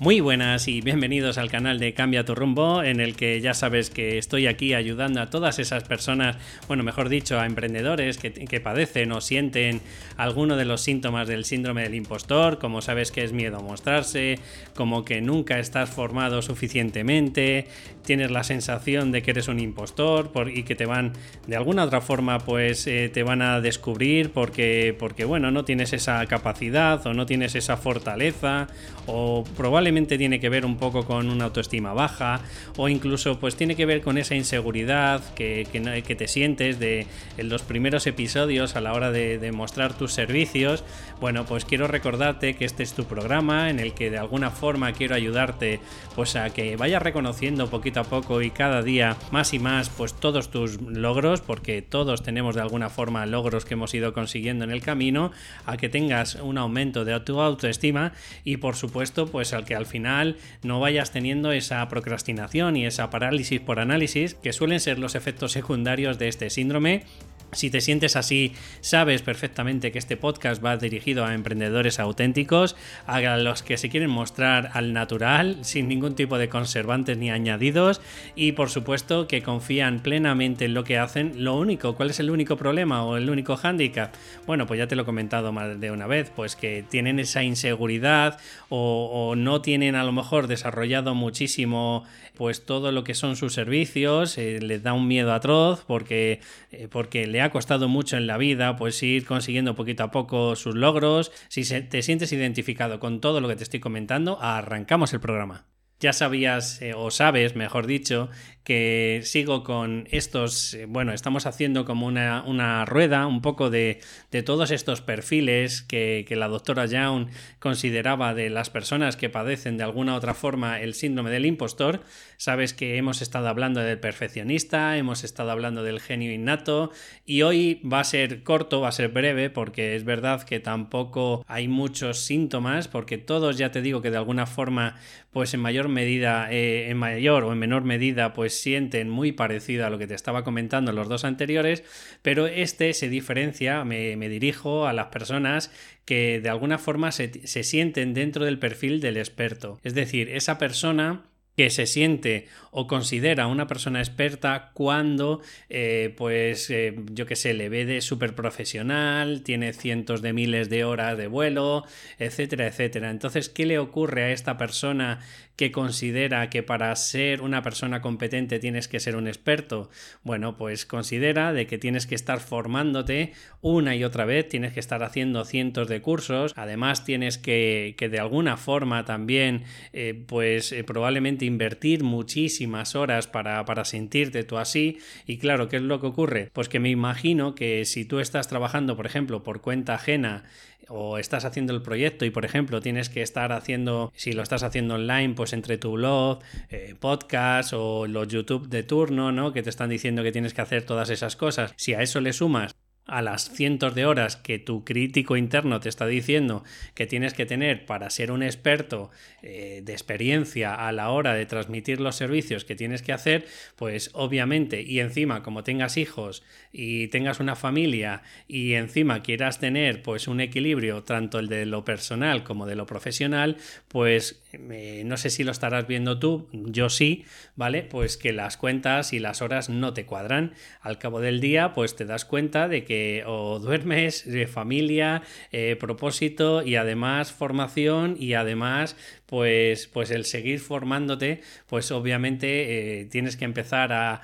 Muy 0.00 0.20
buenas 0.20 0.66
y 0.66 0.80
bienvenidos 0.80 1.36
al 1.36 1.50
canal 1.50 1.78
de 1.78 1.92
Cambia 1.92 2.24
tu 2.24 2.34
rumbo, 2.34 2.82
en 2.82 3.00
el 3.00 3.16
que 3.16 3.38
ya 3.42 3.52
sabes 3.52 3.90
que 3.90 4.16
estoy 4.16 4.46
aquí 4.46 4.72
ayudando 4.72 5.20
a 5.20 5.28
todas 5.28 5.58
esas 5.58 5.84
personas, 5.84 6.38
bueno, 6.68 6.82
mejor 6.82 7.10
dicho, 7.10 7.38
a 7.38 7.44
emprendedores 7.44 8.16
que, 8.16 8.60
padecen 8.60 9.12
o 9.12 9.20
sienten 9.20 9.82
alguno 10.16 10.56
de 10.56 10.64
los 10.64 10.80
síntomas 10.80 11.28
del 11.28 11.44
síndrome 11.44 11.82
del 11.82 11.94
impostor, 11.94 12.58
como 12.58 12.80
sabes 12.80 13.12
que 13.12 13.24
es 13.24 13.34
miedo 13.34 13.58
a 13.58 13.60
mostrarse, 13.60 14.38
como 14.74 15.04
que 15.04 15.20
nunca 15.20 15.58
estás 15.58 15.90
formado 15.90 16.40
suficientemente, 16.40 17.66
tienes 18.02 18.30
la 18.30 18.42
sensación 18.42 19.12
de 19.12 19.20
que 19.20 19.32
eres 19.32 19.48
un 19.48 19.60
impostor 19.60 20.30
y 20.50 20.62
que 20.62 20.76
te 20.76 20.86
van, 20.86 21.12
de 21.46 21.56
alguna 21.56 21.84
otra 21.84 22.00
forma, 22.00 22.38
pues 22.38 22.86
eh, 22.86 23.10
te 23.12 23.22
van 23.22 23.42
a 23.42 23.60
descubrir 23.60 24.30
porque, 24.30 24.96
porque, 24.98 25.26
bueno, 25.26 25.50
no 25.50 25.66
tienes 25.66 25.92
esa 25.92 26.24
capacidad 26.24 27.06
o 27.06 27.12
no 27.12 27.26
tienes 27.26 27.54
esa 27.54 27.76
fortaleza 27.76 28.66
o 29.06 29.44
probablemente 29.58 29.89
tiene 29.90 30.38
que 30.38 30.48
ver 30.48 30.64
un 30.64 30.76
poco 30.76 31.04
con 31.04 31.28
una 31.28 31.46
autoestima 31.46 31.92
baja 31.92 32.40
o 32.76 32.88
incluso 32.88 33.40
pues 33.40 33.56
tiene 33.56 33.74
que 33.74 33.86
ver 33.86 34.02
con 34.02 34.18
esa 34.18 34.34
inseguridad 34.34 35.22
que, 35.34 35.66
que, 35.72 36.14
te 36.14 36.28
sientes 36.28 36.78
de 36.78 37.06
en 37.36 37.48
los 37.48 37.62
primeros 37.62 38.06
episodios 38.06 38.76
a 38.76 38.80
la 38.80 38.92
hora 38.92 39.10
de, 39.10 39.50
mostrar 39.52 39.94
tus 39.94 40.12
servicios. 40.12 40.84
Bueno, 41.20 41.44
pues 41.44 41.66
quiero 41.66 41.86
recordarte 41.86 42.54
que 42.54 42.64
este 42.64 42.82
es 42.82 42.94
tu 42.94 43.04
programa 43.04 43.68
en 43.68 43.78
el 43.78 43.92
que 43.92 44.10
de 44.10 44.16
alguna 44.16 44.50
forma 44.50 44.94
quiero 44.94 45.14
ayudarte 45.14 45.78
pues 46.16 46.34
a 46.34 46.48
que 46.48 46.76
vayas 46.76 47.02
reconociendo 47.02 47.68
poquito 47.68 48.00
a 48.00 48.04
poco 48.04 48.40
y 48.40 48.50
cada 48.50 48.80
día 48.80 49.18
más 49.30 49.52
y 49.52 49.58
más 49.58 49.90
pues 49.90 50.14
todos 50.14 50.50
tus 50.50 50.80
logros 50.80 51.42
porque 51.42 51.82
todos 51.82 52.22
tenemos 52.22 52.54
de 52.54 52.62
alguna 52.62 52.88
forma 52.88 53.26
logros 53.26 53.66
que 53.66 53.74
hemos 53.74 53.92
ido 53.92 54.14
consiguiendo 54.14 54.64
en 54.64 54.70
el 54.70 54.80
camino 54.80 55.30
a 55.66 55.76
que 55.76 55.90
tengas 55.90 56.36
un 56.36 56.56
aumento 56.56 57.04
de 57.04 57.20
tu 57.20 57.38
autoestima 57.38 58.12
y 58.42 58.56
por 58.56 58.74
supuesto 58.74 59.26
pues 59.26 59.52
al 59.52 59.66
que 59.66 59.74
al 59.74 59.84
final 59.84 60.38
no 60.62 60.80
vayas 60.80 61.12
teniendo 61.12 61.52
esa 61.52 61.86
procrastinación 61.90 62.78
y 62.78 62.86
esa 62.86 63.10
parálisis 63.10 63.60
por 63.60 63.78
análisis 63.78 64.36
que 64.36 64.54
suelen 64.54 64.80
ser 64.80 64.98
los 64.98 65.14
efectos 65.14 65.52
secundarios 65.52 66.18
de 66.18 66.28
este 66.28 66.48
síndrome 66.48 67.04
si 67.52 67.70
te 67.70 67.80
sientes 67.80 68.16
así, 68.16 68.52
sabes 68.80 69.22
perfectamente 69.22 69.92
que 69.92 69.98
este 69.98 70.16
podcast 70.16 70.64
va 70.64 70.76
dirigido 70.76 71.24
a 71.24 71.34
emprendedores 71.34 71.98
auténticos, 71.98 72.76
a 73.06 73.20
los 73.36 73.62
que 73.62 73.76
se 73.76 73.88
quieren 73.88 74.10
mostrar 74.10 74.70
al 74.74 74.92
natural, 74.92 75.58
sin 75.62 75.88
ningún 75.88 76.14
tipo 76.14 76.38
de 76.38 76.48
conservantes 76.48 77.18
ni 77.18 77.30
añadidos, 77.30 78.00
y 78.34 78.52
por 78.52 78.70
supuesto 78.70 79.26
que 79.26 79.42
confían 79.42 80.00
plenamente 80.00 80.66
en 80.66 80.74
lo 80.74 80.84
que 80.84 80.98
hacen. 80.98 81.44
Lo 81.44 81.56
único, 81.58 81.96
¿cuál 81.96 82.10
es 82.10 82.20
el 82.20 82.30
único 82.30 82.56
problema 82.56 83.04
o 83.04 83.16
el 83.16 83.28
único 83.30 83.56
hándicap? 83.56 84.14
Bueno, 84.46 84.66
pues 84.66 84.78
ya 84.78 84.86
te 84.86 84.96
lo 84.96 85.02
he 85.02 85.04
comentado 85.04 85.52
más 85.52 85.80
de 85.80 85.90
una 85.90 86.06
vez, 86.06 86.30
pues 86.34 86.56
que 86.56 86.84
tienen 86.88 87.18
esa 87.18 87.42
inseguridad 87.42 88.38
o, 88.68 89.34
no 89.36 89.62
tienen 89.62 89.94
a 89.94 90.04
lo 90.04 90.12
mejor 90.12 90.46
desarrollado 90.46 91.14
muchísimo 91.14 92.04
pues 92.36 92.64
todo 92.64 92.90
lo 92.90 93.04
que 93.04 93.14
son 93.14 93.36
sus 93.36 93.52
servicios, 93.52 94.38
eh, 94.38 94.60
les 94.62 94.82
da 94.82 94.94
un 94.94 95.06
miedo 95.06 95.34
atroz 95.34 95.84
porque, 95.86 96.40
eh, 96.72 96.88
porque 96.90 97.26
le 97.26 97.39
ha 97.40 97.50
costado 97.50 97.88
mucho 97.88 98.16
en 98.16 98.26
la 98.26 98.38
vida, 98.38 98.76
pues 98.76 99.02
ir 99.02 99.24
consiguiendo 99.26 99.74
poquito 99.74 100.04
a 100.04 100.10
poco 100.10 100.56
sus 100.56 100.74
logros. 100.74 101.32
Si 101.48 101.62
te 101.62 102.02
sientes 102.02 102.32
identificado 102.32 103.00
con 103.00 103.20
todo 103.20 103.40
lo 103.40 103.48
que 103.48 103.56
te 103.56 103.64
estoy 103.64 103.80
comentando, 103.80 104.40
arrancamos 104.40 105.12
el 105.12 105.20
programa. 105.20 105.66
Ya 106.00 106.14
sabías, 106.14 106.80
eh, 106.80 106.94
o 106.94 107.10
sabes, 107.10 107.56
mejor 107.56 107.86
dicho, 107.86 108.30
que 108.64 109.20
sigo 109.24 109.64
con 109.64 110.06
estos, 110.12 110.74
eh, 110.74 110.86
bueno, 110.86 111.12
estamos 111.12 111.44
haciendo 111.44 111.84
como 111.84 112.06
una, 112.06 112.84
rueda 112.84 113.26
un 113.26 113.42
poco 113.42 113.68
de, 113.68 114.00
todos 114.44 114.70
estos 114.70 115.00
perfiles 115.00 115.82
que, 115.82 116.24
la 116.30 116.48
doctora 116.48 116.86
Young 116.86 117.28
consideraba 117.58 118.32
de 118.32 118.48
las 118.48 118.70
personas 118.70 119.16
que 119.16 119.28
padecen 119.28 119.76
de 119.76 119.84
alguna 119.84 120.14
otra 120.14 120.34
forma 120.34 120.80
el 120.80 120.94
síndrome 120.94 121.30
del 121.30 121.46
impostor. 121.46 122.00
Sabes 122.36 122.72
que 122.72 122.96
hemos 122.96 123.20
estado 123.20 123.48
hablando 123.48 123.80
del 123.80 123.98
perfeccionista, 123.98 124.96
hemos 124.96 125.24
estado 125.24 125.50
hablando 125.50 125.82
del 125.82 126.00
genio 126.00 126.32
innato 126.32 126.92
y 127.26 127.42
hoy 127.42 127.82
va 127.82 128.00
a 128.00 128.04
ser 128.04 128.42
corto, 128.42 128.80
va 128.80 128.88
a 128.88 128.92
ser 128.92 129.08
breve 129.08 129.50
porque 129.50 129.96
es 129.96 130.04
verdad 130.04 130.44
que 130.44 130.60
tampoco 130.60 131.44
hay 131.46 131.68
muchos 131.68 132.20
síntomas 132.20 132.88
porque 132.88 133.18
todos 133.18 133.58
ya 133.58 133.70
te 133.70 133.82
digo 133.82 134.00
que 134.00 134.10
de 134.10 134.16
alguna 134.16 134.46
forma 134.46 134.96
pues 135.32 135.52
en 135.54 135.60
mayor 135.60 135.89
medida, 135.90 136.50
eh, 136.50 136.90
en 136.90 136.96
mayor 136.96 137.44
o 137.44 137.52
en 137.52 137.58
menor 137.58 137.84
medida 137.84 138.32
pues 138.32 138.60
sienten 138.60 139.10
muy 139.10 139.32
parecido 139.32 139.86
a 139.86 139.90
lo 139.90 139.98
que 139.98 140.06
te 140.06 140.14
estaba 140.14 140.44
comentando 140.44 140.90
en 140.90 140.96
los 140.96 141.08
dos 141.08 141.24
anteriores, 141.24 141.84
pero 142.22 142.46
este 142.46 142.94
se 142.94 143.08
diferencia, 143.08 143.84
me, 143.84 144.16
dirijo 144.28 144.86
a 144.86 144.92
las 144.92 145.06
personas 145.06 145.72
que 146.04 146.40
de 146.40 146.48
alguna 146.48 146.78
forma 146.78 147.12
se, 147.12 147.46
se 147.46 147.62
sienten 147.62 148.14
dentro 148.14 148.44
del 148.44 148.58
perfil 148.58 149.00
del 149.00 149.16
experto. 149.16 149.78
Es 149.82 149.94
decir, 149.94 150.28
esa 150.30 150.58
persona 150.58 151.24
que 151.60 151.68
se 151.68 151.86
siente 151.86 152.46
o 152.70 152.86
considera 152.86 153.46
una 153.46 153.66
persona 153.66 153.98
experta 153.98 154.70
cuando, 154.72 155.42
eh, 155.68 156.14
pues, 156.16 156.70
eh, 156.70 156.96
yo 157.12 157.26
que 157.26 157.36
sé, 157.36 157.52
le 157.52 157.68
ve 157.68 157.84
de 157.84 158.00
súper 158.00 158.34
profesional, 158.34 159.42
tiene 159.42 159.74
cientos 159.74 160.22
de 160.22 160.32
miles 160.32 160.70
de 160.70 160.84
horas 160.84 161.18
de 161.18 161.26
vuelo, 161.26 161.84
etcétera, 162.18 162.66
etcétera. 162.66 163.10
Entonces, 163.10 163.50
¿qué 163.50 163.66
le 163.66 163.78
ocurre 163.78 164.24
a 164.24 164.32
esta 164.32 164.56
persona 164.56 165.20
que 165.60 165.72
considera 165.72 166.48
que 166.48 166.62
para 166.62 166.96
ser 166.96 167.42
una 167.42 167.60
persona 167.60 168.00
competente 168.00 168.58
tienes 168.60 168.88
que 168.88 168.98
ser 168.98 169.14
un 169.14 169.28
experto? 169.28 169.90
Bueno, 170.22 170.56
pues 170.56 170.86
considera 170.86 171.52
de 171.52 171.66
que 171.66 171.76
tienes 171.76 172.06
que 172.06 172.14
estar 172.14 172.40
formándote 172.40 173.34
una 173.60 173.94
y 173.94 174.02
otra 174.02 174.24
vez, 174.24 174.48
tienes 174.48 174.72
que 174.72 174.80
estar 174.80 175.02
haciendo 175.02 175.44
cientos 175.44 175.86
de 175.86 176.00
cursos, 176.00 176.54
además 176.56 177.04
tienes 177.04 177.36
que, 177.36 177.94
que 177.98 178.08
de 178.08 178.18
alguna 178.18 178.56
forma 178.56 179.04
también, 179.04 179.64
eh, 179.92 180.24
pues 180.26 180.74
probablemente 180.86 181.44
invertir 181.44 182.04
muchísimas 182.04 182.96
horas 182.96 183.26
para, 183.26 183.62
para 183.66 183.84
sentirte 183.84 184.44
tú 184.44 184.56
así. 184.56 184.96
Y 185.26 185.36
claro, 185.36 185.68
¿qué 185.68 185.76
es 185.76 185.82
lo 185.82 186.00
que 186.00 186.06
ocurre? 186.06 186.48
Pues 186.54 186.70
que 186.70 186.80
me 186.80 186.88
imagino 186.88 187.54
que 187.54 187.84
si 187.84 188.06
tú 188.06 188.18
estás 188.18 188.48
trabajando, 188.48 188.96
por 188.96 189.04
ejemplo, 189.04 189.42
por 189.42 189.60
cuenta 189.60 189.96
ajena, 189.96 190.44
o 190.88 191.18
estás 191.18 191.44
haciendo 191.44 191.72
el 191.72 191.82
proyecto 191.82 192.24
y 192.24 192.30
por 192.30 192.44
ejemplo 192.44 192.80
tienes 192.80 193.08
que 193.08 193.22
estar 193.22 193.52
haciendo, 193.52 194.12
si 194.14 194.32
lo 194.32 194.42
estás 194.42 194.62
haciendo 194.62 194.94
online, 194.94 195.34
pues 195.34 195.52
entre 195.52 195.78
tu 195.78 195.92
blog, 195.92 196.40
eh, 196.68 196.94
podcast 196.98 197.72
o 197.74 198.06
los 198.06 198.28
YouTube 198.28 198.68
de 198.68 198.82
turno, 198.82 199.32
¿no? 199.32 199.52
Que 199.52 199.62
te 199.62 199.70
están 199.70 199.90
diciendo 199.90 200.22
que 200.22 200.32
tienes 200.32 200.54
que 200.54 200.62
hacer 200.62 200.84
todas 200.84 201.10
esas 201.10 201.36
cosas. 201.36 201.72
Si 201.76 201.94
a 201.94 202.02
eso 202.02 202.20
le 202.20 202.32
sumas 202.32 202.74
a 203.10 203.22
las 203.22 203.50
cientos 203.50 203.94
de 203.94 204.06
horas 204.06 204.36
que 204.36 204.58
tu 204.58 204.84
crítico 204.84 205.36
interno 205.36 205.80
te 205.80 205.88
está 205.88 206.06
diciendo 206.06 206.64
que 206.94 207.06
tienes 207.06 207.34
que 207.34 207.44
tener 207.44 207.84
para 207.84 208.08
ser 208.08 208.30
un 208.30 208.42
experto 208.42 209.10
eh, 209.42 209.82
de 209.84 209.92
experiencia 209.92 210.74
a 210.74 210.92
la 210.92 211.10
hora 211.10 211.34
de 211.34 211.46
transmitir 211.46 212.00
los 212.00 212.16
servicios 212.16 212.64
que 212.64 212.76
tienes 212.76 213.02
que 213.02 213.12
hacer, 213.12 213.46
pues 213.76 214.10
obviamente 214.12 214.82
y 214.82 215.00
encima 215.00 215.42
como 215.42 215.64
tengas 215.64 215.96
hijos 215.96 216.42
y 216.72 217.08
tengas 217.08 217.40
una 217.40 217.56
familia 217.56 218.22
y 218.46 218.74
encima 218.74 219.22
quieras 219.22 219.58
tener 219.58 220.02
pues 220.02 220.28
un 220.28 220.40
equilibrio 220.40 221.02
tanto 221.02 221.38
el 221.38 221.48
de 221.48 221.66
lo 221.66 221.84
personal 221.84 222.44
como 222.44 222.66
de 222.66 222.76
lo 222.76 222.86
profesional, 222.86 223.56
pues 223.88 224.42
eh, 224.52 225.02
no 225.04 225.16
sé 225.16 225.30
si 225.30 225.42
lo 225.42 225.52
estarás 225.52 225.86
viendo 225.86 226.18
tú, 226.18 226.48
yo 226.52 226.88
sí, 226.90 227.24
¿vale? 227.56 227.82
Pues 227.82 228.16
que 228.16 228.32
las 228.32 228.56
cuentas 228.56 229.12
y 229.12 229.18
las 229.18 229.42
horas 229.42 229.68
no 229.68 229.94
te 229.94 230.06
cuadran. 230.06 230.54
Al 230.80 230.98
cabo 230.98 231.20
del 231.20 231.40
día 231.40 231.72
pues 231.72 231.96
te 231.96 232.04
das 232.04 232.24
cuenta 232.24 232.68
de 232.68 232.84
que 232.84 232.99
o 233.26 233.58
duermes, 233.58 234.24
de 234.30 234.46
familia, 234.46 235.22
eh, 235.52 235.76
propósito 235.78 236.62
y 236.62 236.76
además 236.76 237.32
formación 237.32 238.16
y 238.18 238.34
además 238.34 238.96
pues, 239.30 239.86
pues 239.86 240.10
el 240.10 240.24
seguir 240.24 240.58
formándote, 240.58 241.40
pues 241.68 241.92
obviamente 241.92 243.00
eh, 243.00 243.04
tienes 243.04 243.36
que 243.36 243.44
empezar 243.44 243.92
a, 243.92 244.22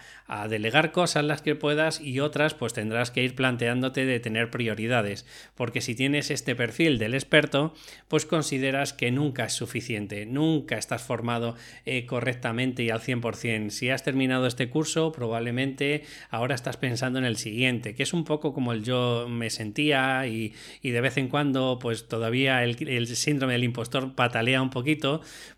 delegar 0.49 0.91
cosas 0.91 1.25
las 1.25 1.41
que 1.41 1.55
puedas 1.55 2.01
y 2.01 2.19
otras 2.19 2.53
pues 2.53 2.73
tendrás 2.73 3.13
que 3.13 3.23
ir 3.23 3.37
planteándote 3.37 4.05
de 4.05 4.19
tener 4.19 4.51
prioridades, 4.51 5.25
porque 5.55 5.81
si 5.81 5.95
tienes 5.95 6.33
este 6.33 6.57
perfil 6.57 6.99
del 6.99 7.15
experto, 7.15 7.75
pues 8.09 8.27
consideras 8.27 8.93
que 8.93 9.13
nunca 9.13 9.45
es 9.45 9.53
suficiente, 9.53 10.27
nunca 10.27 10.79
estás 10.79 11.05
formado 11.05 11.55
eh, 11.85 12.07
correctamente 12.07 12.83
y 12.83 12.91
al 12.91 13.03
100%. 13.03 13.71
Si 13.71 13.89
has 13.89 14.03
terminado 14.03 14.49
este 14.49 14.69
curso, 14.69 15.13
probablemente 15.13 16.03
ahora 16.29 16.57
estás 16.57 16.77
pensando 16.77 17.21
en 17.21 17.25
el 17.25 17.37
siguiente, 17.37 17.95
que 17.95 18.03
es 18.03 18.13
un 18.13 18.25
poco 18.25 18.53
como 18.53 18.73
el 18.73 18.83
yo 18.83 19.29
me 19.29 19.51
sentía 19.51 20.27
y, 20.27 20.55
y 20.83 20.91
de 20.91 21.01
vez 21.03 21.19
en 21.19 21.29
cuando 21.29 21.79
pues 21.81 22.09
todavía 22.09 22.65
el, 22.65 22.89
el 22.89 23.07
síndrome 23.07 23.53
del 23.53 23.63
impostor 23.63 24.17
patalea 24.17 24.61
un 24.61 24.71
poquito 24.71 24.96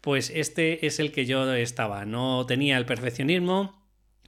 pues 0.00 0.30
este 0.34 0.86
es 0.86 0.98
el 0.98 1.12
que 1.12 1.26
yo 1.26 1.52
estaba. 1.54 2.04
No 2.04 2.46
tenía 2.46 2.76
el 2.78 2.86
perfeccionismo, 2.86 3.77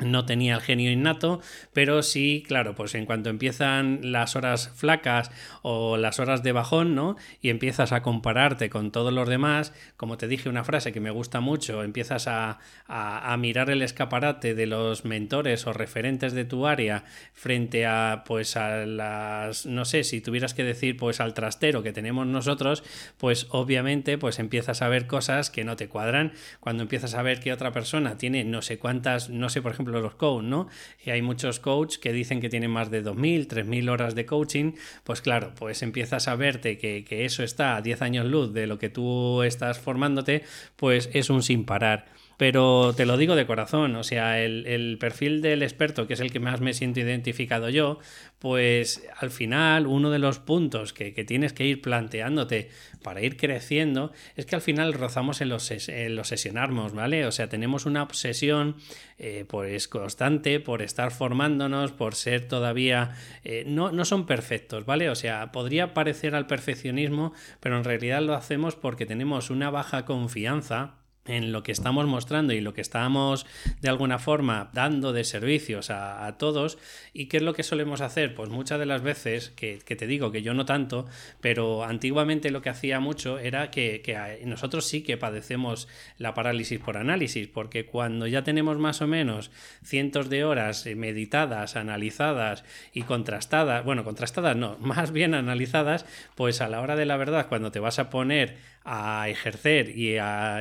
no 0.00 0.24
tenía 0.24 0.54
el 0.54 0.60
genio 0.60 0.90
innato, 0.90 1.40
pero 1.72 2.02
sí, 2.02 2.44
claro, 2.46 2.74
pues 2.74 2.94
en 2.94 3.06
cuanto 3.06 3.30
empiezan 3.30 4.00
las 4.02 4.36
horas 4.36 4.70
flacas 4.74 5.30
o 5.62 5.96
las 5.96 6.18
horas 6.18 6.42
de 6.42 6.52
bajón, 6.52 6.94
¿no? 6.94 7.16
Y 7.40 7.50
empiezas 7.50 7.92
a 7.92 8.02
compararte 8.02 8.70
con 8.70 8.90
todos 8.90 9.12
los 9.12 9.28
demás, 9.28 9.72
como 9.96 10.16
te 10.16 10.28
dije 10.28 10.48
una 10.48 10.64
frase 10.64 10.92
que 10.92 11.00
me 11.00 11.10
gusta 11.10 11.40
mucho, 11.40 11.82
empiezas 11.82 12.26
a, 12.28 12.58
a, 12.86 13.36
mirar 13.36 13.70
el 13.70 13.82
escaparate 13.82 14.54
de 14.54 14.66
los 14.66 15.04
mentores 15.04 15.66
o 15.66 15.72
referentes 15.72 16.32
de 16.32 16.44
tu 16.44 16.66
área 16.66 17.04
frente 17.32 17.86
a, 17.86 18.24
pues, 18.26 18.56
a 18.56 18.86
las, 18.86 19.66
no 19.66 19.84
sé, 19.84 20.04
si 20.04 20.20
tuvieras 20.20 20.54
que 20.54 20.64
decir, 20.64 20.96
pues 20.96 21.20
al 21.20 21.34
trastero 21.34 21.82
que 21.82 21.92
tenemos 21.92 22.26
nosotros, 22.26 22.82
pues 23.18 23.46
obviamente, 23.50 24.18
pues 24.18 24.38
empiezas 24.38 24.82
a 24.82 24.88
ver 24.88 25.06
cosas 25.06 25.50
que 25.50 25.64
no 25.64 25.76
te 25.76 25.88
cuadran, 25.88 26.32
cuando 26.60 26.82
empiezas 26.82 27.14
a 27.14 27.22
ver 27.22 27.40
que 27.40 27.52
otra 27.52 27.72
persona 27.72 28.18
tiene 28.18 28.44
no 28.44 28.62
sé 28.62 28.78
cuántas, 28.78 29.30
no 29.30 29.48
sé, 29.48 29.62
por 29.62 29.72
ejemplo, 29.72 29.89
los 29.98 30.14
coach, 30.14 30.44
¿no? 30.44 30.68
Y 31.04 31.10
hay 31.10 31.22
muchos 31.22 31.58
coaches 31.58 31.98
que 31.98 32.12
dicen 32.12 32.40
que 32.40 32.48
tienen 32.48 32.70
más 32.70 32.90
de 32.90 33.02
2.000, 33.02 33.48
3.000 33.48 33.90
horas 33.90 34.14
de 34.14 34.26
coaching, 34.26 34.72
pues 35.04 35.20
claro, 35.20 35.52
pues 35.58 35.82
empiezas 35.82 36.28
a 36.28 36.36
verte 36.36 36.78
que, 36.78 37.04
que 37.04 37.24
eso 37.24 37.42
está 37.42 37.76
a 37.76 37.82
10 37.82 38.02
años 38.02 38.26
luz 38.26 38.52
de 38.52 38.66
lo 38.66 38.78
que 38.78 38.88
tú 38.88 39.42
estás 39.42 39.78
formándote, 39.78 40.44
pues 40.76 41.10
es 41.12 41.30
un 41.30 41.42
sin 41.42 41.64
parar 41.64 42.06
pero 42.40 42.94
te 42.96 43.04
lo 43.04 43.18
digo 43.18 43.36
de 43.36 43.44
corazón, 43.44 43.94
o 43.96 44.02
sea, 44.02 44.42
el, 44.42 44.96
perfil 44.98 45.42
del 45.42 45.62
experto, 45.62 46.06
que 46.06 46.14
es 46.14 46.20
el 46.20 46.32
que 46.32 46.40
más 46.40 46.62
me 46.62 46.72
siento 46.72 46.98
identificado 46.98 47.68
yo, 47.68 47.98
pues 48.38 49.06
al 49.18 49.30
final 49.30 49.86
uno 49.86 50.08
de 50.10 50.20
los 50.20 50.38
puntos 50.38 50.94
que, 50.94 51.12
tienes 51.24 51.52
que 51.52 51.66
ir 51.66 51.82
planteándote 51.82 52.70
para 53.02 53.20
ir 53.20 53.36
creciendo 53.36 54.10
es 54.36 54.46
que 54.46 54.54
al 54.54 54.62
final 54.62 54.94
rozamos 54.94 55.42
en 55.42 55.50
los, 55.50 55.70
en 55.70 56.16
los 56.16 56.28
sesionarmos, 56.28 56.94
¿vale? 56.94 57.26
O 57.26 57.30
sea, 57.30 57.50
tenemos 57.50 57.84
una 57.84 58.02
obsesión 58.02 58.76
eh, 59.18 59.44
pues 59.46 59.86
constante 59.86 60.60
por 60.60 60.80
estar 60.80 61.10
formándonos, 61.10 61.92
por 61.92 62.14
ser 62.14 62.48
todavía... 62.48 63.16
Eh, 63.44 63.64
no, 63.66 63.92
no 63.92 64.06
son 64.06 64.24
perfectos, 64.24 64.86
¿vale? 64.86 65.10
O 65.10 65.14
sea, 65.14 65.52
podría 65.52 65.92
parecer 65.92 66.34
al 66.34 66.46
perfeccionismo, 66.46 67.34
pero 67.60 67.76
en 67.76 67.84
realidad 67.84 68.22
lo 68.22 68.32
hacemos 68.32 68.76
porque 68.76 69.04
tenemos 69.04 69.50
una 69.50 69.68
baja 69.68 70.06
confianza 70.06 70.99
en 71.26 71.52
lo 71.52 71.62
que 71.62 71.72
estamos 71.72 72.06
mostrando 72.06 72.52
y 72.52 72.60
lo 72.60 72.72
que 72.72 72.80
estamos 72.80 73.46
de 73.80 73.88
alguna 73.88 74.18
forma 74.18 74.70
dando 74.72 75.12
de 75.12 75.24
servicios 75.24 75.90
a, 75.90 76.36
todos. 76.38 76.78
Y 77.12 77.26
qué 77.26 77.38
es 77.38 77.42
lo 77.42 77.54
que 77.54 77.62
solemos 77.62 78.00
hacer 78.00 78.34
pues 78.34 78.48
muchas 78.50 78.78
de 78.78 78.86
las 78.86 79.02
veces 79.02 79.50
que, 79.50 79.78
te 79.78 80.06
digo 80.06 80.30
que 80.30 80.42
yo 80.42 80.54
no 80.54 80.64
tanto 80.64 81.06
pero 81.40 81.84
antiguamente 81.84 82.50
lo 82.50 82.62
que 82.62 82.70
hacía 82.70 83.00
mucho 83.00 83.38
era 83.38 83.70
que, 83.70 84.40
nosotros 84.44 84.86
sí 84.86 85.02
que 85.02 85.16
padecemos 85.16 85.88
la 86.18 86.34
parálisis 86.34 86.78
por 86.78 86.96
análisis 86.96 87.48
porque 87.48 87.84
cuando 87.84 88.26
ya 88.26 88.44
tenemos 88.44 88.78
más 88.78 89.02
o 89.02 89.06
menos 89.06 89.50
cientos 89.84 90.30
de 90.30 90.44
horas 90.44 90.86
meditadas 90.86 91.76
analizadas 91.76 92.64
y 92.92 93.02
contrastadas 93.02 93.84
bueno 93.84 94.04
contrastadas 94.04 94.56
no 94.56 94.78
más 94.80 95.10
bien 95.10 95.34
analizadas 95.34 96.06
pues 96.34 96.60
a 96.60 96.68
la 96.68 96.80
hora 96.80 96.96
de 96.96 97.06
la 97.06 97.16
verdad 97.16 97.48
cuando 97.48 97.72
te 97.72 97.80
vas 97.80 97.98
a 97.98 98.08
poner 98.08 98.56
a 98.84 99.28
ejercer 99.28 99.90
y 99.90 100.16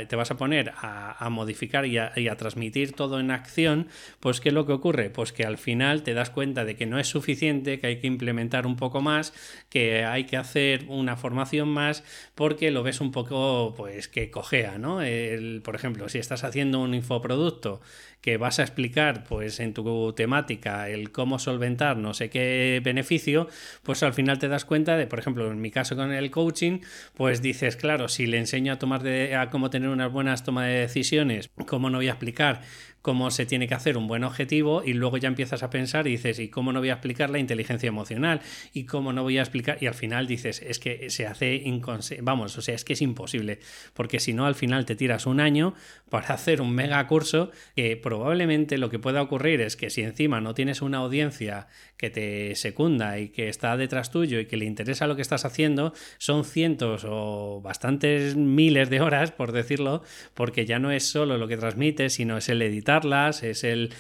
te 0.08 0.16
vas 0.16 0.32
a 0.32 0.38
poner 0.38 0.49
a, 0.54 1.30
modificar 1.30 1.86
y 1.86 1.98
a, 1.98 2.36
transmitir 2.38 2.94
todo 2.94 3.20
en 3.20 3.32
acción, 3.32 3.88
pues 4.20 4.40
¿qué 4.42 4.50
es 4.50 4.56
lo 4.56 4.66
que 4.66 4.74
ocurre? 4.74 5.10
Pues 5.10 5.34
que 5.34 5.46
al 5.46 5.58
final 5.58 6.04
te 6.04 6.14
das 6.14 6.30
cuenta 6.30 6.66
de 6.66 6.76
que 6.76 6.86
no 6.86 7.00
es 7.00 7.08
suficiente, 7.08 7.80
que 7.80 7.88
hay 7.88 8.00
que 8.00 8.08
implementar 8.08 8.66
un 8.66 8.76
poco 8.76 9.02
más, 9.02 9.34
que 9.70 10.06
hay 10.06 10.26
que 10.26 10.38
hacer 10.38 10.86
una 10.88 11.18
formación 11.18 11.70
más, 11.70 12.04
porque 12.36 12.72
lo 12.72 12.84
ves 12.84 13.02
un 13.02 13.12
poco, 13.12 13.74
pues 13.76 14.08
que 14.08 14.32
cojea, 14.32 14.78
¿no? 14.78 15.02
El, 15.02 15.62
por 15.64 15.76
ejemplo, 15.76 16.10
si 16.10 16.18
estás 16.18 16.44
haciendo 16.44 16.80
un 16.80 16.94
infoproducto 16.94 17.82
que 18.22 18.38
vas 18.38 18.60
a 18.60 18.64
explicar 18.64 19.24
pues 19.24 19.60
en 19.60 19.74
tu 19.74 20.14
temática 20.14 20.90
el 20.90 21.12
cómo 21.12 21.40
solventar 21.40 21.98
no 21.98 22.14
sé 22.14 22.30
qué 22.30 22.82
beneficio, 22.84 23.48
pues 23.84 24.04
al 24.04 24.14
final 24.14 24.40
te 24.40 24.48
das 24.48 24.66
cuenta 24.66 24.98
de, 24.98 25.08
por 25.08 25.20
ejemplo, 25.20 25.50
en 25.50 25.62
mi 25.62 25.72
caso 25.72 25.96
con 25.96 26.12
el 26.12 26.30
coaching, 26.32 26.80
pues 27.16 27.42
dices, 27.42 27.76
claro, 27.76 28.10
si 28.10 28.28
le 28.28 28.38
enseño 28.38 28.74
a 28.74 28.80
tomar 28.80 29.04
de, 29.04 29.36
a 29.36 29.50
cómo 29.50 29.70
tener 29.70 29.90
unas 29.90 30.12
buenas 30.12 30.39
tomas 30.44 30.68
de 30.68 30.74
decisiones, 30.74 31.50
¿cómo 31.68 31.90
no 31.90 31.98
voy 31.98 32.08
a 32.08 32.12
explicar 32.12 32.62
cómo 33.02 33.32
se 33.32 33.46
tiene 33.46 33.68
que 33.68 33.74
hacer 33.74 33.98
un 33.98 34.08
buen 34.08 34.24
objetivo 34.24 34.84
y 34.84 34.94
luego 34.94 35.18
ya 35.18 35.28
empiezas 35.28 35.64
a 35.64 35.70
pensar 35.70 36.08
y 36.08 36.12
dices, 36.12 36.40
¿y 36.40 36.50
cómo 36.50 36.74
no 36.74 36.80
voy 36.80 36.90
a 36.90 36.94
explicar 36.94 37.30
la 37.30 37.40
inteligencia 37.40 37.88
emocional? 37.88 38.42
¿Y 38.74 38.84
cómo 38.84 39.14
no 39.14 39.24
voy 39.24 39.38
a 39.38 39.42
explicar? 39.42 39.78
Y 39.82 39.88
al 39.88 39.94
final 39.94 40.28
dices, 40.28 40.62
es 40.62 40.80
que 40.80 41.10
se 41.10 41.26
hace 41.26 41.64
vamos, 42.22 42.58
o 42.58 42.62
sea, 42.62 42.76
es 42.76 42.84
que 42.84 42.94
es 42.94 43.02
imposible, 43.02 43.60
porque 43.94 44.20
si 44.20 44.34
no 44.34 44.46
al 44.46 44.56
final 44.56 44.86
te 44.86 44.96
tiras 44.96 45.26
un 45.26 45.40
año 45.40 45.76
para 46.10 46.34
hacer 46.34 46.62
un 46.62 46.74
mega 46.74 47.06
curso 47.08 47.52
que 47.76 47.96
probablemente 47.96 48.78
lo 48.78 48.90
que 48.90 49.00
pueda 49.00 49.22
ocurrir 49.22 49.62
es 49.62 49.76
que 49.76 49.90
si 49.90 50.02
encima 50.02 50.42
no 50.42 50.54
tienes 50.54 50.82
una 50.82 50.98
audiencia 50.98 51.68
que 51.98 52.10
te 52.10 52.56
secunda 52.56 53.20
y 53.20 53.30
que 53.30 53.50
está 53.50 53.78
detrás 53.78 54.12
tuyo 54.12 54.40
y 54.40 54.46
que 54.46 54.58
le 54.58 54.66
interesa 54.66 55.08
lo 55.08 55.16
que 55.16 55.22
estás 55.22 55.46
haciendo, 55.46 55.94
son 56.18 56.44
cientos 56.46 57.06
o 57.06 57.62
bastantes 57.62 58.36
miles 58.36 58.90
de 58.90 59.02
horas, 59.02 59.32
por 59.32 59.52
decirlo, 59.52 60.04
porque 60.34 60.66
ya 60.66 60.80
no 60.80 60.92
es 60.92 61.06
solo 61.06 61.38
lo 61.38 61.48
que 61.48 61.58
transmites, 61.58 62.14
sino 62.14 62.38
es 62.38 62.50
el 62.50 62.62
editar 62.62 62.89
es 63.44 63.64
el, 63.64 63.92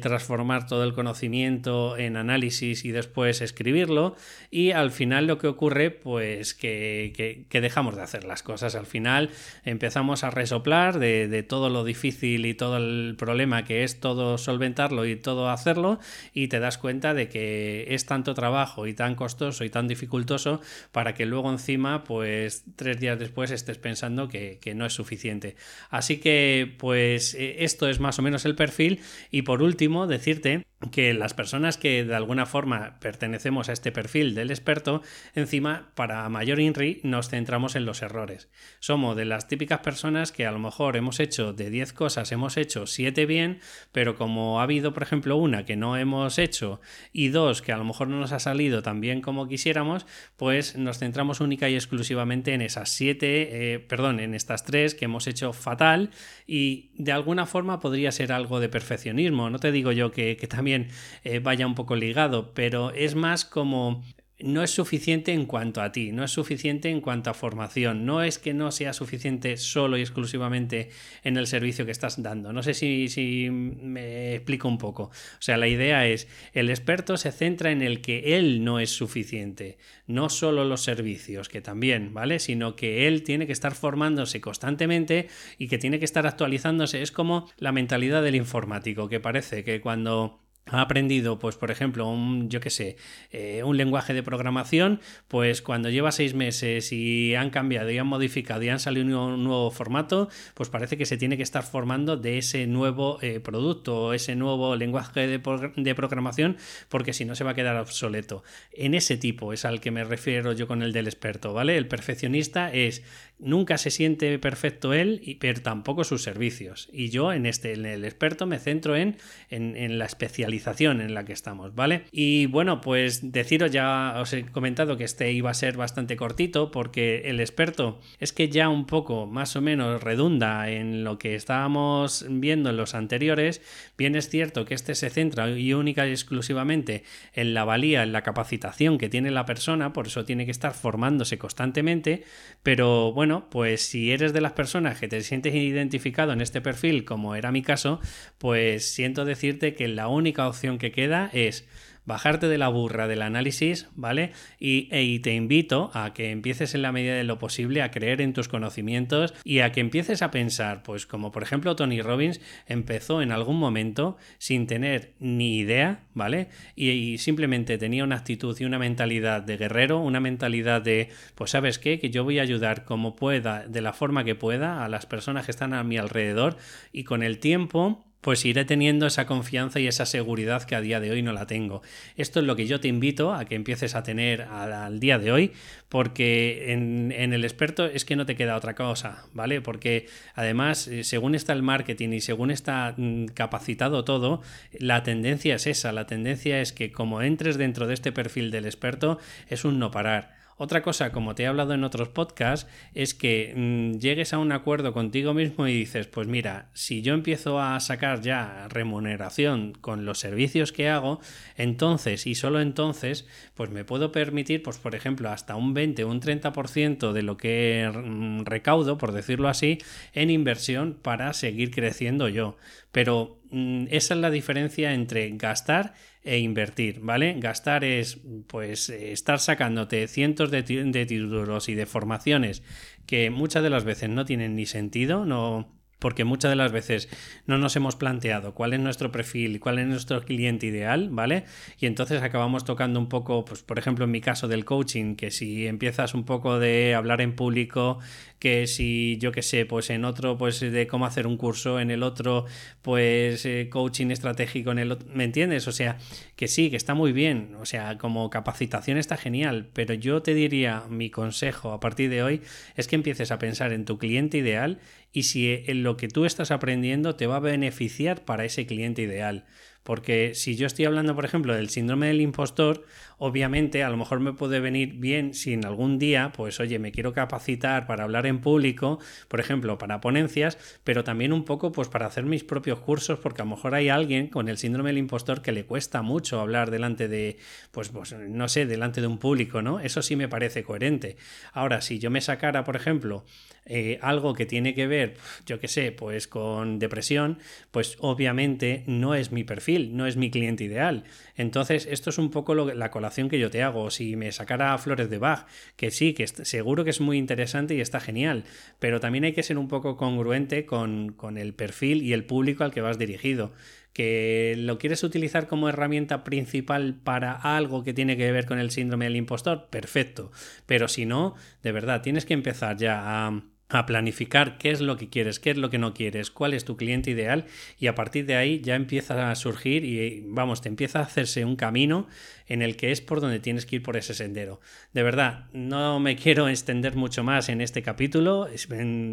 transformar 0.00 0.66
todo 0.66 0.84
el 0.84 0.94
conocimiento 0.94 1.98
en 1.98 2.16
análisis 2.16 2.84
y 2.84 2.92
después 2.92 3.42
escribirlo. 3.42 4.16
Y 4.50 4.70
al 4.70 4.90
final 4.90 5.26
lo 5.26 5.36
que 5.36 5.48
ocurre, 5.48 5.90
pues 5.90 6.54
que, 6.54 7.46
dejamos 7.50 7.96
de 7.96 8.02
hacer 8.02 8.24
las 8.24 8.42
cosas. 8.42 8.74
Al 8.74 8.86
final 8.86 9.30
empezamos 9.64 10.24
a 10.24 10.30
resoplar 10.30 10.98
de, 10.98 11.42
todo 11.42 11.68
lo 11.68 11.84
difícil 11.84 12.46
y 12.46 12.54
todo 12.54 12.78
el 12.78 13.16
problema 13.18 13.64
que 13.64 13.84
es 13.84 14.00
todo 14.00 14.38
solventarlo 14.38 15.04
y 15.04 15.16
todo 15.16 15.50
hacerlo. 15.50 15.98
Y 16.32 16.48
te 16.48 16.58
das 16.58 16.78
cuenta 16.78 17.12
de 17.12 17.28
que 17.28 17.86
es 17.90 18.06
tanto 18.06 18.32
trabajo 18.32 18.86
y 18.86 18.94
tan 18.94 19.14
costoso 19.14 19.64
y 19.64 19.70
tan 19.70 19.88
dificultoso 19.88 20.62
para 20.90 21.12
que 21.12 21.26
luego 21.26 21.50
encima, 21.50 22.04
pues 22.04 22.64
tres 22.76 22.98
días 22.98 23.18
después 23.18 23.50
estés 23.50 23.76
pensando 23.76 24.28
que, 24.28 24.58
no 24.74 24.84
es 24.86 24.92
suficiente. 24.92 25.56
Así 25.90 26.18
que, 26.18 26.74
pues 26.78 27.34
eh, 27.34 27.64
esto 27.64 27.88
es 27.88 28.00
más 28.00 28.18
o 28.18 28.22
menos 28.22 28.37
el 28.44 28.54
perfil. 28.54 29.00
Y 29.30 29.42
por 29.42 29.62
último, 29.62 30.06
decirte 30.06 30.66
que 30.92 31.12
las 31.12 31.34
personas 31.34 31.76
que 31.76 32.04
de 32.04 32.14
alguna 32.14 32.46
forma 32.46 33.00
pertenecemos 33.00 33.68
a 33.68 33.72
este 33.72 33.90
perfil 33.90 34.36
del 34.36 34.50
experto, 34.50 35.02
encima, 35.34 35.90
para 35.96 36.28
mayor 36.28 36.60
INRI, 36.60 37.00
nos 37.02 37.28
centramos 37.28 37.74
en 37.74 37.84
los 37.84 38.00
errores. 38.00 38.48
Somos 38.78 39.16
de 39.16 39.24
las 39.24 39.48
típicas 39.48 39.80
personas 39.80 40.30
que 40.30 40.46
a 40.46 40.52
lo 40.52 40.60
mejor 40.60 40.96
hemos 40.96 41.18
hecho 41.18 41.52
de 41.52 41.70
10 41.70 41.92
cosas, 41.92 42.30
hemos 42.30 42.56
hecho 42.56 42.86
7 42.86 43.26
bien, 43.26 43.58
pero 43.90 44.14
como 44.14 44.60
ha 44.60 44.62
habido, 44.62 44.94
por 44.94 45.02
ejemplo, 45.02 45.36
una 45.36 45.64
que 45.64 45.76
no 45.76 45.96
hemos 45.96 46.38
hecho 46.38 46.80
y 47.12 47.28
dos 47.28 47.60
que 47.60 47.72
a 47.72 47.76
lo 47.76 47.84
mejor 47.84 48.06
no 48.06 48.20
nos 48.20 48.30
ha 48.30 48.38
salido 48.38 48.80
tan 48.80 49.00
bien 49.00 49.20
como 49.20 49.48
quisiéramos, 49.48 50.06
pues 50.36 50.76
nos 50.76 50.98
centramos 50.98 51.40
única 51.40 51.68
y 51.68 51.74
exclusivamente 51.74 52.54
en 52.54 52.62
esas 52.62 52.90
7, 52.90 53.74
eh, 53.74 53.78
perdón, 53.80 54.20
en 54.20 54.32
estas 54.32 54.64
3 54.64 54.94
que 54.94 55.06
hemos 55.06 55.26
hecho 55.26 55.52
fatal 55.52 56.10
y 56.46 56.90
de 56.94 57.10
alguna 57.10 57.46
forma 57.46 57.80
podría 57.80 58.12
ser 58.12 58.30
algo 58.30 58.60
de 58.60 58.68
perfeccionismo. 58.68 59.50
No 59.50 59.58
te 59.58 59.72
digo 59.72 59.90
yo 59.90 60.12
que, 60.12 60.36
que 60.36 60.46
también 60.46 60.67
eh, 60.74 61.38
vaya 61.40 61.66
un 61.66 61.74
poco 61.74 61.96
ligado, 61.96 62.52
pero 62.54 62.90
es 62.92 63.14
más 63.14 63.44
como 63.44 64.02
no 64.40 64.62
es 64.62 64.70
suficiente 64.70 65.32
en 65.32 65.46
cuanto 65.46 65.82
a 65.82 65.90
ti, 65.90 66.12
no 66.12 66.22
es 66.24 66.30
suficiente 66.30 66.90
en 66.90 67.00
cuanto 67.00 67.30
a 67.30 67.34
formación, 67.34 68.06
no 68.06 68.22
es 68.22 68.38
que 68.38 68.54
no 68.54 68.70
sea 68.70 68.92
suficiente 68.92 69.56
solo 69.56 69.98
y 69.98 70.00
exclusivamente 70.00 70.90
en 71.24 71.36
el 71.36 71.48
servicio 71.48 71.84
que 71.84 71.90
estás 71.90 72.22
dando. 72.22 72.52
No 72.52 72.62
sé 72.62 72.74
si, 72.74 73.08
si, 73.08 73.50
me 73.50 74.34
explico 74.34 74.68
un 74.68 74.78
poco. 74.78 75.04
O 75.04 75.40
sea, 75.40 75.56
la 75.56 75.66
idea 75.66 76.06
es, 76.06 76.28
el 76.52 76.70
experto 76.70 77.16
se 77.16 77.32
centra 77.32 77.72
en 77.72 77.82
el 77.82 78.00
que 78.00 78.36
él 78.36 78.62
no 78.62 78.78
es 78.78 78.90
suficiente, 78.90 79.78
no 80.06 80.28
solo 80.28 80.64
los 80.64 80.82
servicios, 80.82 81.48
que 81.48 81.60
también, 81.60 82.14
¿vale? 82.14 82.38
Sino 82.38 82.76
que 82.76 83.08
él 83.08 83.24
tiene 83.24 83.46
que 83.46 83.52
estar 83.52 83.74
formándose 83.74 84.40
constantemente 84.40 85.28
y 85.58 85.66
que 85.66 85.78
tiene 85.78 85.98
que 85.98 86.04
estar 86.04 86.26
actualizándose. 86.26 87.02
Es 87.02 87.10
como 87.10 87.50
la 87.56 87.72
mentalidad 87.72 88.22
del 88.22 88.36
informático, 88.36 89.08
que 89.08 89.18
parece 89.18 89.64
que 89.64 89.80
cuando 89.80 90.47
ha 90.70 90.80
aprendido, 90.80 91.38
pues 91.38 91.56
por 91.56 91.70
ejemplo, 91.70 92.08
un, 92.08 92.48
yo 92.48 92.60
qué 92.60 92.70
sé, 92.70 92.96
eh, 93.30 93.62
un 93.64 93.76
lenguaje 93.76 94.14
de 94.14 94.22
programación, 94.22 95.00
pues 95.28 95.62
cuando 95.62 95.90
lleva 95.90 96.12
seis 96.12 96.34
meses 96.34 96.92
y 96.92 97.34
han 97.34 97.50
cambiado 97.50 97.90
y 97.90 97.98
han 97.98 98.06
modificado 98.06 98.62
y 98.62 98.68
han 98.68 98.80
salido 98.80 99.26
un 99.26 99.44
nuevo, 99.44 99.70
formato, 99.70 100.28
pues 100.54 100.68
parece 100.68 100.96
que 100.96 101.06
se 101.06 101.16
tiene 101.16 101.36
que 101.36 101.42
estar 101.42 101.62
formando 101.62 102.16
de 102.16 102.38
ese 102.38 102.66
nuevo 102.66 103.18
eh, 103.22 103.40
producto 103.40 104.12
ese 104.12 104.36
nuevo 104.36 104.76
lenguaje 104.76 105.26
de, 105.26 105.94
programación, 105.94 106.56
porque 106.88 107.12
si 107.12 107.24
no 107.24 107.34
se 107.34 107.44
va 107.44 107.52
a 107.52 107.54
quedar 107.54 107.76
obsoleto. 107.76 108.42
En 108.72 108.94
ese 108.94 109.16
tipo 109.16 109.52
es 109.52 109.64
al 109.64 109.80
que 109.80 109.90
me 109.90 110.04
refiero 110.04 110.52
yo 110.52 110.66
con 110.66 110.82
el 110.82 110.92
del 110.92 111.06
experto, 111.06 111.52
¿vale? 111.52 111.76
El 111.76 111.88
perfeccionista 111.88 112.72
es 112.72 113.02
nunca 113.38 113.78
se 113.78 113.90
siente 113.90 114.38
perfecto 114.38 114.92
él, 114.92 115.36
pero 115.40 115.60
tampoco 115.62 116.04
sus 116.04 116.22
servicios. 116.22 116.88
Y 116.92 117.10
yo 117.10 117.32
en 117.32 117.46
este, 117.46 117.72
en 117.72 117.86
el 117.86 118.04
experto, 118.04 118.46
me 118.46 118.58
centro 118.58 118.96
en, 118.96 119.16
en, 119.50 119.98
la 119.98 120.04
especialización 120.04 121.00
en 121.00 121.14
la 121.14 121.24
que 121.24 121.32
estamos, 121.32 121.74
¿vale? 121.74 122.04
Y 122.10 122.46
bueno, 122.46 122.80
pues 122.80 123.32
deciros, 123.32 123.70
ya 123.70 124.14
os 124.18 124.32
he 124.32 124.44
comentado 124.46 124.96
que 124.96 125.04
este 125.04 125.32
iba 125.32 125.50
a 125.50 125.54
ser 125.54 125.76
bastante 125.76 126.16
cortito 126.16 126.70
porque 126.70 127.22
el 127.26 127.40
experto 127.40 128.00
es 128.18 128.32
que 128.32 128.48
ya 128.48 128.68
un 128.68 128.86
poco 128.86 129.26
más 129.26 129.56
o 129.56 129.60
menos 129.60 130.02
redunda 130.02 130.70
en 130.70 131.04
lo 131.04 131.18
que 131.18 131.34
estábamos 131.34 132.26
viendo 132.28 132.70
en 132.70 132.76
los 132.76 132.94
anteriores. 132.94 133.62
Bien 133.96 134.16
es 134.16 134.28
cierto 134.28 134.64
que 134.64 134.74
este 134.74 134.94
se 134.94 135.10
centra 135.10 135.48
y 135.50 135.72
única 135.74 136.06
y 136.06 136.10
exclusivamente 136.10 137.04
en 137.34 137.54
la 137.54 137.64
valía, 137.64 138.02
en 138.02 138.12
la 138.12 138.22
capacitación 138.22 138.98
que 138.98 139.08
tiene 139.08 139.30
la 139.30 139.44
persona, 139.44 139.92
por 139.92 140.06
eso 140.06 140.24
tiene 140.24 140.44
que 140.44 140.50
estar 140.50 140.74
formándose 140.74 141.38
constantemente, 141.38 142.24
pero 142.62 143.12
bueno, 143.12 143.27
pues 143.50 143.82
si 143.82 144.12
eres 144.12 144.32
de 144.32 144.40
las 144.40 144.52
personas 144.52 144.98
que 144.98 145.08
te 145.08 145.22
sientes 145.22 145.54
identificado 145.54 146.32
en 146.32 146.40
este 146.40 146.60
perfil, 146.60 147.04
como 147.04 147.34
era 147.34 147.52
mi 147.52 147.62
caso, 147.62 148.00
pues 148.38 148.88
siento 148.88 149.24
decirte 149.24 149.74
que 149.74 149.88
la 149.88 150.08
única 150.08 150.48
opción 150.48 150.78
que 150.78 150.92
queda 150.92 151.30
es 151.32 151.66
bajarte 152.08 152.48
de 152.48 152.56
la 152.56 152.68
burra 152.68 153.06
del 153.06 153.20
análisis, 153.20 153.86
¿vale? 153.94 154.32
Y, 154.58 154.88
e, 154.90 155.04
y, 155.04 155.18
te 155.18 155.34
invito 155.34 155.90
a 155.92 156.14
que 156.14 156.30
empieces 156.30 156.74
en 156.74 156.80
la 156.80 156.90
medida 156.90 157.14
de 157.14 157.22
lo 157.22 157.38
posible 157.38 157.82
a 157.82 157.90
creer 157.90 158.22
en 158.22 158.32
tus 158.32 158.48
conocimientos 158.48 159.34
y 159.44 159.60
a 159.60 159.72
que 159.72 159.80
empieces 159.80 160.22
a 160.22 160.30
pensar, 160.30 160.82
pues 160.82 161.06
como 161.06 161.30
por 161.30 161.42
ejemplo 161.42 161.76
Tony 161.76 162.00
Robbins 162.00 162.40
empezó 162.66 163.20
en 163.20 163.30
algún 163.30 163.58
momento 163.58 164.16
sin 164.38 164.66
tener 164.66 165.12
ni 165.20 165.58
idea, 165.58 166.00
¿vale? 166.14 166.48
Y, 166.74 166.88
y 166.88 167.18
simplemente 167.18 167.76
tenía 167.76 168.04
una 168.04 168.16
actitud 168.16 168.58
y 168.58 168.64
una 168.64 168.78
mentalidad 168.78 169.42
de 169.42 169.58
guerrero, 169.58 170.00
una 170.00 170.18
mentalidad 170.18 170.80
de, 170.80 171.10
pues 171.34 171.50
sabes 171.50 171.78
qué, 171.78 171.98
que 171.98 172.08
yo 172.08 172.24
voy 172.24 172.38
a 172.38 172.42
ayudar 172.42 172.86
como 172.86 173.16
pueda, 173.16 173.66
de 173.68 173.82
la 173.82 173.92
forma 173.92 174.24
que 174.24 174.34
pueda, 174.34 174.82
a 174.82 174.88
las 174.88 175.04
personas 175.04 175.44
que 175.44 175.50
están 175.50 175.74
a 175.74 175.84
mi 175.84 175.98
alrededor 175.98 176.56
y 176.90 177.04
con 177.04 177.22
el 177.22 177.38
tiempo 177.38 178.07
pues 178.20 178.44
iré 178.44 178.64
teniendo 178.64 179.06
esa 179.06 179.26
confianza 179.26 179.80
y 179.80 179.86
esa 179.86 180.06
seguridad 180.06 180.64
que 180.64 180.74
a 180.74 180.80
día 180.80 181.00
de 181.00 181.10
hoy 181.10 181.22
no 181.22 181.32
la 181.32 181.46
tengo. 181.46 181.82
Esto 182.16 182.40
es 182.40 182.46
lo 182.46 182.56
que 182.56 182.66
yo 182.66 182.80
te 182.80 182.88
invito 182.88 183.32
a 183.32 183.44
que 183.44 183.54
empieces 183.54 183.94
a 183.94 184.02
tener 184.02 184.42
al, 184.42 185.00
día 185.00 185.18
de 185.18 185.30
hoy, 185.30 185.52
porque 185.88 186.72
en, 186.72 187.12
el 187.12 187.44
experto 187.44 187.86
es 187.86 188.04
que 188.04 188.16
no 188.16 188.26
te 188.26 188.36
queda 188.36 188.56
otra 188.56 188.74
cosa, 188.74 189.24
¿vale? 189.32 189.60
Porque 189.60 190.06
además, 190.34 190.88
eh, 190.88 191.04
según 191.04 191.34
está 191.34 191.52
el 191.52 191.62
marketing 191.62 192.10
y 192.10 192.20
según 192.20 192.50
está 192.50 192.94
mm, 192.96 193.26
capacitado 193.26 194.04
todo, 194.04 194.42
la 194.78 195.02
tendencia 195.02 195.54
es 195.54 195.66
esa, 195.66 195.92
la 195.92 196.06
tendencia 196.06 196.60
es 196.60 196.72
que 196.72 196.90
como 196.90 197.22
entres 197.22 197.56
dentro 197.56 197.86
de 197.86 197.94
este 197.94 198.12
perfil 198.12 198.50
del 198.50 198.66
experto, 198.66 199.18
es 199.48 199.64
un 199.64 199.78
no 199.78 199.90
parar. 199.90 200.37
Otra 200.60 200.82
cosa, 200.82 201.12
como 201.12 201.36
te 201.36 201.44
he 201.44 201.46
hablado 201.46 201.72
en 201.72 201.84
otros 201.84 202.08
podcasts, 202.08 202.68
es 202.92 203.14
que 203.14 203.54
mm, 203.56 203.98
llegues 204.00 204.32
a 204.32 204.38
un 204.38 204.50
acuerdo 204.50 204.92
contigo 204.92 205.32
mismo 205.32 205.68
y 205.68 205.72
dices, 205.72 206.08
pues 206.08 206.26
mira, 206.26 206.68
si 206.74 207.00
yo 207.00 207.14
empiezo 207.14 207.60
a 207.60 207.78
sacar 207.78 208.22
ya 208.22 208.66
remuneración 208.68 209.72
con 209.80 210.04
los 210.04 210.18
servicios 210.18 210.72
que 210.72 210.88
hago, 210.88 211.20
entonces 211.56 212.26
y 212.26 212.34
solo 212.34 212.60
entonces, 212.60 213.24
pues 213.54 213.70
me 213.70 213.84
puedo 213.84 214.10
permitir, 214.10 214.64
pues 214.64 214.78
por 214.78 214.96
ejemplo, 214.96 215.30
hasta 215.30 215.54
un 215.54 215.74
20 215.74 216.02
o 216.02 216.10
un 216.10 216.20
30% 216.20 217.12
de 217.12 217.22
lo 217.22 217.36
que 217.36 217.88
mm, 217.94 218.42
recaudo, 218.42 218.98
por 218.98 219.12
decirlo 219.12 219.48
así, 219.48 219.78
en 220.12 220.28
inversión 220.28 220.98
para 221.00 221.32
seguir 221.34 221.70
creciendo 221.70 222.28
yo. 222.28 222.56
Pero 222.90 223.37
esa 223.50 224.14
es 224.14 224.20
la 224.20 224.30
diferencia 224.30 224.92
entre 224.92 225.30
gastar 225.30 225.94
e 226.22 226.38
invertir, 226.38 227.00
¿vale? 227.00 227.34
Gastar 227.38 227.84
es, 227.84 228.20
pues, 228.46 228.90
estar 228.90 229.38
sacándote 229.38 230.08
cientos 230.08 230.50
de, 230.50 230.62
de 230.62 231.06
títulos 231.06 231.68
y 231.68 231.74
de 231.74 231.86
formaciones 231.86 232.62
que 233.06 233.30
muchas 233.30 233.62
de 233.62 233.70
las 233.70 233.84
veces 233.84 234.10
no 234.10 234.24
tienen 234.24 234.54
ni 234.54 234.66
sentido, 234.66 235.24
no, 235.24 235.77
porque 235.98 236.24
muchas 236.24 236.50
de 236.50 236.56
las 236.56 236.72
veces 236.72 237.08
no 237.46 237.58
nos 237.58 237.74
hemos 237.76 237.96
planteado 237.96 238.54
cuál 238.54 238.72
es 238.72 238.80
nuestro 238.80 239.10
perfil, 239.10 239.60
cuál 239.60 239.78
es 239.78 239.86
nuestro 239.86 240.22
cliente 240.22 240.66
ideal, 240.66 241.08
¿vale? 241.10 241.44
Y 241.78 241.86
entonces 241.86 242.22
acabamos 242.22 242.64
tocando 242.64 243.00
un 243.00 243.08
poco, 243.08 243.44
pues 243.44 243.62
por 243.62 243.78
ejemplo 243.78 244.04
en 244.04 244.10
mi 244.10 244.20
caso 244.20 244.48
del 244.48 244.64
coaching, 244.64 245.16
que 245.16 245.30
si 245.30 245.66
empiezas 245.66 246.14
un 246.14 246.24
poco 246.24 246.58
de 246.58 246.94
hablar 246.94 247.20
en 247.20 247.34
público, 247.34 247.98
que 248.38 248.66
si 248.66 249.18
yo 249.18 249.32
qué 249.32 249.42
sé, 249.42 249.66
pues 249.66 249.90
en 249.90 250.04
otro, 250.04 250.38
pues 250.38 250.60
de 250.60 250.86
cómo 250.86 251.06
hacer 251.06 251.26
un 251.26 251.36
curso, 251.36 251.80
en 251.80 251.90
el 251.90 252.02
otro, 252.02 252.46
pues 252.82 253.44
eh, 253.44 253.68
coaching 253.70 254.10
estratégico, 254.10 254.70
en 254.70 254.78
el 254.78 254.92
otro, 254.92 255.08
¿me 255.12 255.24
entiendes? 255.24 255.66
O 255.66 255.72
sea, 255.72 255.98
que 256.36 256.46
sí, 256.48 256.70
que 256.70 256.76
está 256.76 256.94
muy 256.94 257.12
bien, 257.12 257.56
o 257.60 257.66
sea, 257.66 257.98
como 257.98 258.30
capacitación 258.30 258.98
está 258.98 259.16
genial, 259.16 259.68
pero 259.72 259.94
yo 259.94 260.22
te 260.22 260.34
diría, 260.34 260.84
mi 260.88 261.10
consejo 261.10 261.72
a 261.72 261.80
partir 261.80 262.10
de 262.10 262.22
hoy 262.22 262.42
es 262.76 262.86
que 262.86 262.96
empieces 262.96 263.30
a 263.32 263.38
pensar 263.38 263.72
en 263.72 263.84
tu 263.84 263.98
cliente 263.98 264.38
ideal 264.38 264.78
y 265.12 265.24
si 265.24 265.62
en 265.66 265.82
lo 265.82 265.96
que 265.96 266.08
tú 266.08 266.24
estás 266.24 266.50
aprendiendo 266.50 267.16
te 267.16 267.26
va 267.26 267.36
a 267.36 267.40
beneficiar 267.40 268.24
para 268.24 268.44
ese 268.44 268.66
cliente 268.66 269.02
ideal. 269.02 269.46
Porque 269.82 270.34
si 270.34 270.56
yo 270.56 270.66
estoy 270.66 270.84
hablando, 270.84 271.14
por 271.14 271.24
ejemplo, 271.24 271.54
del 271.54 271.70
síndrome 271.70 272.08
del 272.08 272.20
impostor, 272.20 272.84
obviamente 273.18 273.84
a 273.84 273.90
lo 273.90 273.96
mejor 273.96 274.20
me 274.20 274.32
puede 274.32 274.60
venir 274.60 274.94
bien 274.94 275.34
si 275.34 275.52
en 275.52 275.64
algún 275.64 275.98
día, 275.98 276.32
pues 276.34 276.60
oye, 276.60 276.78
me 276.78 276.92
quiero 276.92 277.12
capacitar 277.12 277.86
para 277.86 278.04
hablar 278.04 278.26
en 278.26 278.40
público, 278.40 278.98
por 279.28 279.40
ejemplo, 279.40 279.78
para 279.78 280.00
ponencias, 280.00 280.58
pero 280.84 281.04
también 281.04 281.32
un 281.32 281.44
poco 281.44 281.72
pues 281.72 281.88
para 281.88 282.06
hacer 282.06 282.24
mis 282.24 282.44
propios 282.44 282.80
cursos, 282.80 283.18
porque 283.18 283.42
a 283.42 283.44
lo 283.44 283.52
mejor 283.52 283.74
hay 283.74 283.88
alguien 283.88 284.28
con 284.28 284.48
el 284.48 284.58
síndrome 284.58 284.90
del 284.90 284.98
impostor 284.98 285.42
que 285.42 285.52
le 285.52 285.64
cuesta 285.64 286.02
mucho 286.02 286.40
hablar 286.40 286.70
delante 286.70 287.08
de, 287.08 287.36
pues, 287.72 287.88
pues 287.88 288.12
no 288.12 288.48
sé, 288.48 288.66
delante 288.66 289.00
de 289.00 289.06
un 289.06 289.18
público, 289.18 289.62
¿no? 289.62 289.80
Eso 289.80 290.02
sí 290.02 290.16
me 290.16 290.28
parece 290.28 290.62
coherente. 290.62 291.16
Ahora, 291.52 291.80
si 291.80 291.98
yo 291.98 292.10
me 292.10 292.20
sacara, 292.20 292.64
por 292.64 292.76
ejemplo, 292.76 293.24
eh, 293.66 293.98
algo 294.00 294.32
que 294.32 294.46
tiene 294.46 294.74
que 294.74 294.86
ver, 294.86 295.16
yo 295.44 295.60
qué 295.60 295.68
sé, 295.68 295.92
pues 295.92 296.26
con 296.26 296.78
depresión, 296.78 297.38
pues 297.70 297.96
obviamente 298.00 298.82
no 298.86 299.14
es 299.14 299.30
mi 299.30 299.44
perfil, 299.44 299.94
no 299.96 300.06
es 300.06 300.16
mi 300.16 300.30
cliente 300.30 300.64
ideal. 300.64 301.04
Entonces, 301.36 301.86
esto 301.90 302.10
es 302.10 302.18
un 302.18 302.30
poco 302.30 302.54
la 302.54 302.90
que 303.28 303.38
yo 303.38 303.50
te 303.50 303.62
hago. 303.62 303.90
Si 303.90 304.16
me 304.16 304.32
sacara 304.32 304.76
flores 304.78 305.10
de 305.10 305.18
Bach, 305.18 305.46
que 305.76 305.90
sí, 305.90 306.14
que 306.14 306.26
seguro 306.26 306.84
que 306.84 306.90
es 306.90 307.00
muy 307.00 307.18
interesante 307.18 307.74
y 307.74 307.80
está 307.80 308.00
genial, 308.00 308.44
pero 308.78 309.00
también 309.00 309.24
hay 309.24 309.32
que 309.32 309.42
ser 309.42 309.58
un 309.58 309.68
poco 309.68 309.96
congruente 309.96 310.66
con, 310.66 311.12
con 311.12 311.38
el 311.38 311.54
perfil 311.54 312.02
y 312.02 312.12
el 312.12 312.24
público 312.24 312.64
al 312.64 312.72
que 312.72 312.80
vas 312.80 312.98
dirigido 312.98 313.52
que 313.92 314.54
lo 314.56 314.78
quieres 314.78 315.02
utilizar 315.02 315.48
como 315.48 315.68
herramienta 315.68 316.22
principal 316.22 316.94
para 317.02 317.32
algo 317.32 317.82
que 317.82 317.92
tiene 317.92 318.16
que 318.16 318.30
ver 318.30 318.46
con 318.46 318.60
el 318.60 318.70
síndrome 318.70 319.06
del 319.06 319.16
impostor, 319.16 319.70
perfecto. 319.70 320.30
Pero 320.66 320.86
si 320.86 321.04
no, 321.04 321.34
de 321.64 321.72
verdad, 321.72 322.00
tienes 322.00 322.24
que 322.24 322.34
empezar 322.34 322.76
ya 322.76 323.26
a 323.26 323.42
a 323.68 323.84
planificar 323.84 324.56
qué 324.56 324.70
es 324.70 324.80
lo 324.80 324.96
que 324.96 325.08
quieres, 325.08 325.38
qué 325.38 325.50
es 325.50 325.58
lo 325.58 325.68
que 325.68 325.78
no 325.78 325.92
quieres, 325.92 326.30
cuál 326.30 326.54
es 326.54 326.64
tu 326.64 326.76
cliente 326.76 327.10
ideal 327.10 327.44
y 327.78 327.86
a 327.88 327.94
partir 327.94 328.24
de 328.24 328.36
ahí 328.36 328.60
ya 328.60 328.74
empieza 328.76 329.30
a 329.30 329.34
surgir 329.34 329.84
y 329.84 330.24
vamos, 330.26 330.62
te 330.62 330.68
empieza 330.68 331.00
a 331.00 331.02
hacerse 331.02 331.44
un 331.44 331.56
camino 331.56 332.06
en 332.48 332.62
el 332.62 332.76
que 332.76 332.90
es 332.90 333.00
por 333.00 333.20
donde 333.20 333.40
tienes 333.40 333.66
que 333.66 333.76
ir 333.76 333.82
por 333.82 333.96
ese 333.96 334.14
sendero. 334.14 334.60
De 334.94 335.02
verdad, 335.02 335.44
no 335.52 336.00
me 336.00 336.16
quiero 336.16 336.48
extender 336.48 336.96
mucho 336.96 337.22
más 337.22 337.48
en 337.50 337.60
este 337.60 337.82
capítulo. 337.82 338.48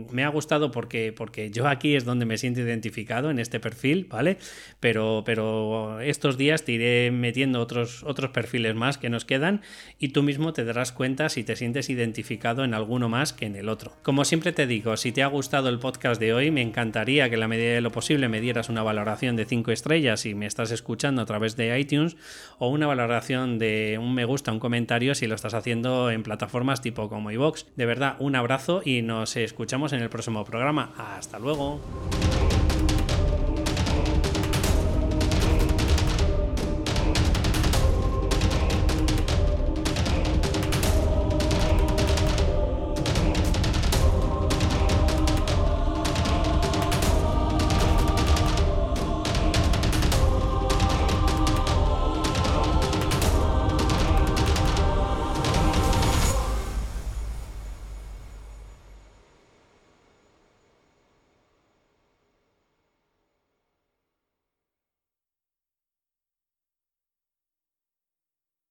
Me 0.09 0.23
ha 0.23 0.29
gustado 0.29 0.71
porque, 0.71 1.11
porque 1.11 1.51
yo 1.51 1.67
aquí 1.67 1.95
es 1.95 2.05
donde 2.05 2.25
me 2.25 2.37
siento 2.37 2.61
identificado 2.61 3.29
en 3.29 3.39
este 3.39 3.59
perfil, 3.59 4.07
¿vale? 4.09 4.37
Pero, 4.79 5.23
pero 5.25 5.99
estos 5.99 6.37
días 6.37 6.63
te 6.63 6.71
iré 6.71 7.11
metiendo 7.11 7.59
otros, 7.59 8.03
otros 8.03 8.31
perfiles 8.31 8.73
más 8.73 8.97
que 8.97 9.09
nos 9.09 9.25
quedan 9.25 9.61
y 9.99 10.09
tú 10.09 10.23
mismo 10.23 10.53
te 10.53 10.63
darás 10.63 10.93
cuenta 10.93 11.27
si 11.27 11.43
te 11.43 11.57
sientes 11.57 11.89
identificado 11.89 12.63
en 12.63 12.73
alguno 12.73 13.09
más 13.09 13.33
que 13.33 13.45
en 13.45 13.57
el 13.57 13.67
otro. 13.67 13.97
Como 14.01 14.23
te 14.51 14.67
digo, 14.67 14.97
si 14.97 15.11
te 15.11 15.23
ha 15.23 15.27
gustado 15.27 15.69
el 15.69 15.79
podcast 15.79 16.19
de 16.19 16.33
hoy, 16.33 16.51
me 16.51 16.61
encantaría 16.61 17.29
que 17.29 17.35
en 17.35 17.39
la 17.39 17.47
medida 17.47 17.73
de 17.73 17.81
lo 17.81 17.91
posible 17.91 18.29
me 18.29 18.41
dieras 18.41 18.69
una 18.69 18.83
valoración 18.83 19.35
de 19.35 19.45
5 19.45 19.71
estrellas 19.71 20.21
si 20.21 20.35
me 20.35 20.45
estás 20.45 20.71
escuchando 20.71 21.21
a 21.21 21.25
través 21.25 21.55
de 21.55 21.79
iTunes 21.79 22.15
o 22.57 22.69
una 22.69 22.87
valoración 22.87 23.59
de 23.59 23.97
un 23.99 24.13
me 24.13 24.25
gusta, 24.25 24.51
un 24.51 24.59
comentario 24.59 25.15
si 25.15 25.27
lo 25.27 25.35
estás 25.35 25.53
haciendo 25.53 26.11
en 26.11 26.23
plataformas 26.23 26.81
tipo 26.81 27.09
como 27.09 27.31
iVox. 27.31 27.65
De 27.75 27.85
verdad, 27.85 28.15
un 28.19 28.35
abrazo 28.35 28.81
y 28.83 29.01
nos 29.01 29.35
escuchamos 29.35 29.93
en 29.93 30.01
el 30.01 30.09
próximo 30.09 30.43
programa. 30.45 30.93
Hasta 30.97 31.39
luego. 31.39 31.79